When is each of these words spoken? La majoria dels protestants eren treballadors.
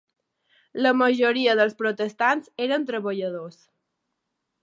La 0.85 0.93
majoria 1.01 1.55
dels 1.59 1.77
protestants 1.83 2.49
eren 2.67 2.89
treballadors. 2.89 3.61